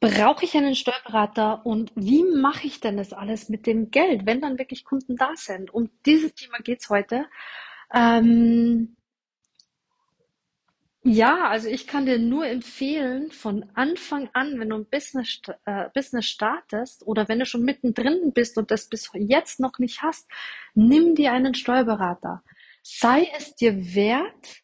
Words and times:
Brauche 0.00 0.44
ich 0.44 0.56
einen 0.56 0.76
Steuerberater 0.76 1.66
und 1.66 1.90
wie 1.96 2.22
mache 2.22 2.66
ich 2.68 2.80
denn 2.80 2.96
das 2.96 3.12
alles 3.12 3.48
mit 3.48 3.66
dem 3.66 3.90
Geld, 3.90 4.26
wenn 4.26 4.40
dann 4.40 4.58
wirklich 4.58 4.84
Kunden 4.84 5.16
da 5.16 5.32
sind? 5.34 5.74
Um 5.74 5.90
dieses 6.06 6.34
Thema 6.34 6.58
geht's 6.58 6.88
heute. 6.88 7.26
Ähm, 7.92 8.96
ja, 11.02 11.48
also 11.48 11.68
ich 11.68 11.86
kann 11.86 12.06
dir 12.06 12.18
nur 12.18 12.46
empfehlen, 12.46 13.32
von 13.32 13.64
Anfang 13.74 14.28
an, 14.34 14.60
wenn 14.60 14.68
du 14.68 14.76
ein 14.76 14.86
Business, 14.86 15.40
äh, 15.64 15.88
Business 15.94 16.26
startest 16.26 17.06
oder 17.06 17.28
wenn 17.28 17.38
du 17.38 17.46
schon 17.46 17.62
mittendrin 17.64 18.32
bist 18.32 18.58
und 18.58 18.70
das 18.70 18.88
bis 18.88 19.10
jetzt 19.14 19.58
noch 19.58 19.78
nicht 19.78 20.02
hast, 20.02 20.28
nimm 20.74 21.14
dir 21.14 21.32
einen 21.32 21.54
Steuerberater. 21.54 22.42
Sei 22.82 23.28
es 23.36 23.54
dir 23.56 23.94
wert, 23.94 24.62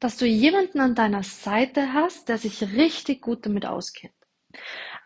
dass 0.00 0.16
du 0.16 0.26
jemanden 0.26 0.80
an 0.80 0.94
deiner 0.94 1.22
Seite 1.22 1.92
hast, 1.92 2.28
der 2.28 2.38
sich 2.38 2.62
richtig 2.62 3.22
gut 3.22 3.44
damit 3.46 3.66
auskennt. 3.66 4.17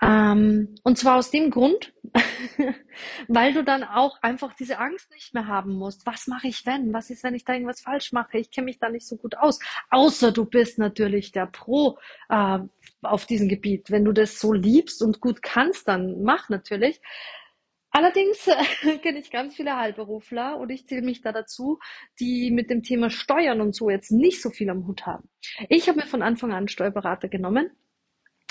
Ähm, 0.02 0.74
und 0.82 0.98
zwar 0.98 1.16
aus 1.16 1.30
dem 1.30 1.50
Grund, 1.50 1.94
weil 3.28 3.54
du 3.54 3.62
dann 3.62 3.84
auch 3.84 4.20
einfach 4.20 4.52
diese 4.54 4.78
Angst 4.78 5.12
nicht 5.12 5.32
mehr 5.32 5.46
haben 5.46 5.74
musst. 5.74 6.06
Was 6.06 6.26
mache 6.26 6.48
ich 6.48 6.66
wenn? 6.66 6.92
Was 6.92 7.08
ist, 7.10 7.22
wenn 7.22 7.36
ich 7.36 7.44
da 7.44 7.52
irgendwas 7.52 7.82
falsch 7.82 8.12
mache? 8.12 8.38
Ich 8.38 8.50
kenne 8.50 8.64
mich 8.64 8.80
da 8.80 8.88
nicht 8.88 9.06
so 9.06 9.16
gut 9.16 9.36
aus. 9.36 9.60
Außer 9.90 10.32
du 10.32 10.44
bist 10.44 10.78
natürlich 10.78 11.30
der 11.30 11.46
Pro 11.46 11.98
äh, 12.28 12.58
auf 13.02 13.26
diesem 13.26 13.48
Gebiet. 13.48 13.92
Wenn 13.92 14.04
du 14.04 14.12
das 14.12 14.40
so 14.40 14.52
liebst 14.52 15.02
und 15.02 15.20
gut 15.20 15.40
kannst, 15.40 15.86
dann 15.86 16.22
mach 16.24 16.48
natürlich. 16.48 17.00
Allerdings 17.92 18.48
äh, 18.48 18.98
kenne 19.02 19.20
ich 19.20 19.30
ganz 19.30 19.54
viele 19.54 19.76
Heilberufler 19.76 20.56
und 20.58 20.70
ich 20.70 20.88
zähle 20.88 21.02
mich 21.02 21.20
da 21.20 21.30
dazu, 21.30 21.78
die 22.18 22.50
mit 22.50 22.70
dem 22.70 22.82
Thema 22.82 23.08
Steuern 23.08 23.60
und 23.60 23.76
so 23.76 23.88
jetzt 23.88 24.10
nicht 24.10 24.42
so 24.42 24.50
viel 24.50 24.68
am 24.68 24.88
Hut 24.88 25.06
haben. 25.06 25.28
Ich 25.68 25.88
habe 25.88 26.00
mir 26.00 26.06
von 26.06 26.22
Anfang 26.22 26.52
an 26.52 26.66
Steuerberater 26.66 27.28
genommen 27.28 27.70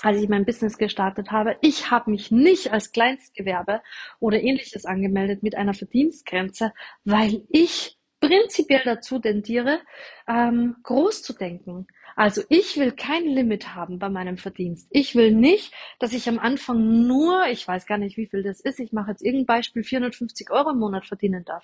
als 0.02 0.22
ich 0.22 0.30
mein 0.30 0.46
Business 0.46 0.78
gestartet 0.78 1.32
habe. 1.32 1.58
Ich 1.62 1.92
habe 1.92 2.12
mich 2.12 2.32
nicht 2.32 2.72
als 2.72 2.92
Kleinstgewerbe 2.92 3.82
oder 4.20 4.42
ähnliches 4.42 4.86
angemeldet 4.86 5.44
mit 5.44 5.56
einer 5.56 5.74
Verdienstgrenze, 5.74 6.74
weil 7.04 7.44
ich 7.50 7.98
prinzipiell 8.20 8.84
dazu 8.86 9.20
tendiere, 9.20 9.80
ähm, 10.28 10.76
groß 10.84 11.24
zu 11.24 11.34
denken. 11.34 11.88
Also 12.16 12.44
ich 12.50 12.78
will 12.78 12.92
kein 12.92 13.26
Limit 13.26 13.74
haben 13.74 13.98
bei 14.00 14.10
meinem 14.10 14.38
Verdienst. 14.38 14.88
Ich 14.92 15.16
will 15.16 15.32
nicht, 15.34 15.74
dass 16.00 16.14
ich 16.14 16.30
am 16.30 16.40
Anfang 16.40 17.08
nur, 17.08 17.48
ich 17.48 17.68
weiß 17.68 17.86
gar 17.88 17.98
nicht, 17.98 18.18
wie 18.18 18.28
viel 18.28 18.44
das 18.44 18.62
ist, 18.62 18.80
ich 18.80 18.92
mache 18.92 19.12
jetzt 19.12 19.24
irgendein 19.24 19.58
Beispiel, 19.58 19.84
450 19.84 20.52
Euro 20.52 20.72
im 20.72 20.80
Monat 20.80 21.06
verdienen 21.06 21.44
darf. 21.46 21.64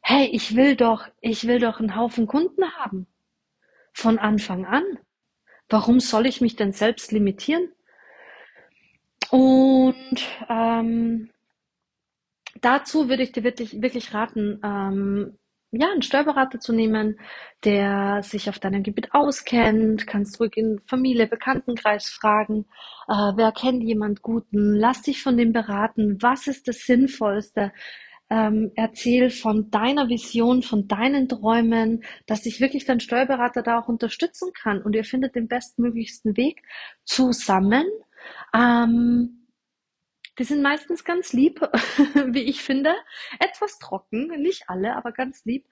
Hey, 0.00 0.26
ich 0.32 0.56
will 0.56 0.74
doch, 0.74 1.06
ich 1.20 1.46
will 1.46 1.58
doch 1.58 1.80
einen 1.80 1.96
Haufen 1.96 2.26
Kunden 2.26 2.64
haben. 2.78 3.06
Von 3.92 4.18
Anfang 4.18 4.64
an. 4.64 4.84
Warum 5.68 6.00
soll 6.00 6.26
ich 6.26 6.40
mich 6.40 6.56
denn 6.56 6.72
selbst 6.72 7.12
limitieren? 7.12 7.68
Und 9.30 10.18
ähm, 10.48 11.30
dazu 12.60 13.08
würde 13.08 13.22
ich 13.22 13.32
dir 13.32 13.44
wirklich, 13.44 13.82
wirklich 13.82 14.14
raten, 14.14 14.60
ähm, 14.64 15.38
ja, 15.70 15.90
einen 15.92 16.00
Steuerberater 16.00 16.60
zu 16.60 16.72
nehmen, 16.72 17.20
der 17.64 18.22
sich 18.22 18.48
auf 18.48 18.58
deinem 18.58 18.82
Gebiet 18.82 19.12
auskennt. 19.12 20.06
Kannst 20.06 20.40
ruhig 20.40 20.56
in 20.56 20.80
Familie, 20.86 21.26
Bekanntenkreis 21.26 22.08
fragen, 22.08 22.64
äh, 23.06 23.12
wer 23.36 23.52
kennt 23.52 23.82
jemand 23.82 24.22
Guten. 24.22 24.74
Lass 24.74 25.02
dich 25.02 25.22
von 25.22 25.36
dem 25.36 25.52
beraten. 25.52 26.16
Was 26.22 26.46
ist 26.46 26.68
das 26.68 26.86
Sinnvollste? 26.86 27.72
Ähm, 28.30 28.72
erzähl 28.74 29.30
von 29.30 29.70
deiner 29.70 30.08
Vision, 30.08 30.62
von 30.62 30.86
deinen 30.86 31.28
Träumen, 31.28 32.04
dass 32.26 32.42
dich 32.42 32.60
wirklich 32.60 32.84
dein 32.84 33.00
Steuerberater 33.00 33.62
da 33.62 33.78
auch 33.78 33.88
unterstützen 33.88 34.52
kann 34.52 34.82
und 34.82 34.94
ihr 34.94 35.04
findet 35.04 35.34
den 35.34 35.48
bestmöglichsten 35.48 36.36
Weg 36.36 36.62
zusammen. 37.04 37.86
Ähm, 38.54 39.46
die 40.38 40.44
sind 40.44 40.62
meistens 40.62 41.04
ganz 41.04 41.32
lieb, 41.32 41.60
wie 42.26 42.42
ich 42.42 42.62
finde. 42.62 42.94
Etwas 43.40 43.78
trocken, 43.78 44.28
nicht 44.40 44.68
alle, 44.68 44.94
aber 44.94 45.12
ganz 45.12 45.44
lieb. 45.44 45.66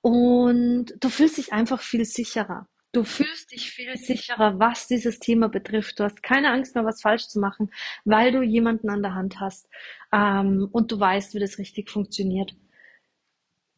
Und 0.00 0.94
du 1.00 1.08
fühlst 1.08 1.38
dich 1.38 1.52
einfach 1.52 1.80
viel 1.80 2.04
sicherer. 2.04 2.68
Du 2.92 3.04
fühlst 3.04 3.52
dich 3.52 3.70
viel 3.70 3.96
sicherer, 3.96 4.58
was 4.58 4.86
dieses 4.86 5.18
Thema 5.18 5.48
betrifft. 5.48 5.98
Du 5.98 6.04
hast 6.04 6.22
keine 6.22 6.50
Angst 6.50 6.74
mehr, 6.74 6.84
was 6.84 7.00
falsch 7.00 7.26
zu 7.28 7.40
machen, 7.40 7.70
weil 8.04 8.32
du 8.32 8.42
jemanden 8.42 8.90
an 8.90 9.02
der 9.02 9.14
Hand 9.14 9.40
hast, 9.40 9.66
ähm, 10.12 10.68
und 10.72 10.92
du 10.92 11.00
weißt, 11.00 11.34
wie 11.34 11.40
das 11.40 11.58
richtig 11.58 11.90
funktioniert. 11.90 12.54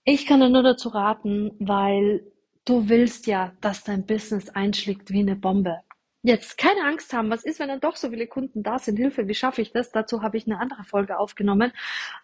Ich 0.04 0.26
kann 0.26 0.40
dir 0.40 0.50
nur 0.50 0.64
dazu 0.64 0.88
raten, 0.88 1.52
weil 1.60 2.26
du 2.64 2.88
willst 2.88 3.26
ja, 3.26 3.52
dass 3.60 3.84
dein 3.84 4.04
Business 4.04 4.50
einschlägt 4.50 5.10
wie 5.10 5.20
eine 5.20 5.36
Bombe. 5.36 5.80
Jetzt 6.22 6.58
keine 6.58 6.84
Angst 6.84 7.12
haben, 7.12 7.30
was 7.30 7.44
ist, 7.44 7.60
wenn 7.60 7.68
dann 7.68 7.80
doch 7.80 7.96
so 7.96 8.10
viele 8.10 8.26
Kunden 8.26 8.62
da 8.62 8.78
sind? 8.78 8.96
Hilfe, 8.96 9.28
wie 9.28 9.34
schaffe 9.34 9.62
ich 9.62 9.72
das? 9.72 9.92
Dazu 9.92 10.22
habe 10.22 10.38
ich 10.38 10.46
eine 10.46 10.58
andere 10.58 10.82
Folge 10.84 11.18
aufgenommen. 11.18 11.72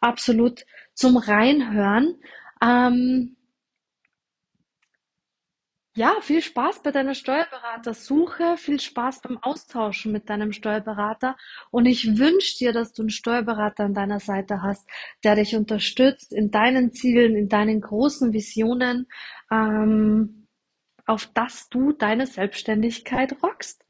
Absolut 0.00 0.64
zum 0.94 1.16
Reinhören. 1.18 2.16
Ähm, 2.62 3.36
ja, 5.96 6.20
viel 6.20 6.40
Spaß 6.40 6.82
bei 6.82 6.92
deiner 6.92 7.14
Steuerberatersuche, 7.14 8.56
viel 8.56 8.78
Spaß 8.80 9.22
beim 9.22 9.38
Austauschen 9.38 10.12
mit 10.12 10.30
deinem 10.30 10.52
Steuerberater. 10.52 11.36
Und 11.70 11.86
ich 11.86 12.16
wünsche 12.18 12.58
dir, 12.58 12.72
dass 12.72 12.92
du 12.92 13.02
einen 13.02 13.10
Steuerberater 13.10 13.84
an 13.84 13.94
deiner 13.94 14.20
Seite 14.20 14.62
hast, 14.62 14.88
der 15.24 15.34
dich 15.34 15.56
unterstützt 15.56 16.32
in 16.32 16.50
deinen 16.50 16.92
Zielen, 16.92 17.36
in 17.36 17.48
deinen 17.48 17.80
großen 17.80 18.32
Visionen, 18.32 19.08
ähm, 19.50 20.46
auf 21.06 21.26
dass 21.26 21.68
du 21.68 21.92
deine 21.92 22.26
Selbstständigkeit 22.26 23.42
rockst. 23.42 23.84